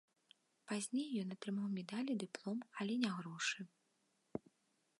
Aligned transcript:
Пазней 0.69 1.09
ён 1.23 1.29
атрымаў 1.35 1.67
медаль 1.77 2.09
і 2.13 2.17
дыплом, 2.23 2.59
але 2.81 2.93
не 3.03 3.11
грошы. 3.19 3.61